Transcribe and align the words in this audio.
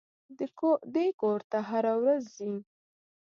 دى 0.99 1.07
کور 1.21 1.39
ته 1.51 1.59
هره 1.69 1.93
ورځ 2.01 2.21
ځي. 2.37 2.53